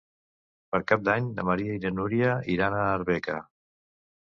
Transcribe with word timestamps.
Per 0.75 0.79
Cap 0.91 1.03
d'Any 1.09 1.27
na 1.35 1.45
Maria 1.51 1.77
i 1.79 1.83
na 1.85 1.93
Núria 1.99 2.33
iran 2.57 2.81
a 2.81 2.83
Arbeca. 2.97 3.39